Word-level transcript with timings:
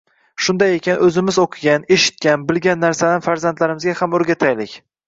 Shunday 0.45 0.71
ekan, 0.77 0.97
o‘zimiz 1.09 1.37
o‘qigan, 1.45 1.85
eshitgan, 1.99 2.49
bilgan 2.51 2.85
narsalarni 2.87 3.29
farzandlarimizga 3.31 3.99
ham 4.03 4.19
o‘rgataylik. 4.23 4.79